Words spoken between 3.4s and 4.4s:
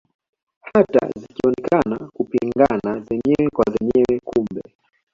kwa zenyewe